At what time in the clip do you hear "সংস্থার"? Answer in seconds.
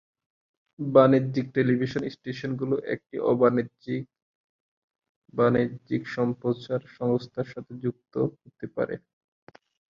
6.97-7.47